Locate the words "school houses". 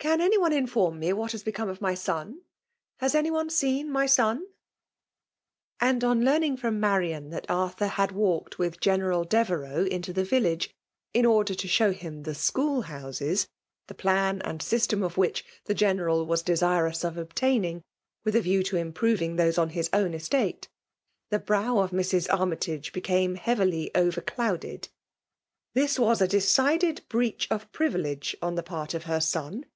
12.34-13.46